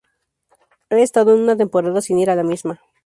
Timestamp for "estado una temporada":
1.03-2.01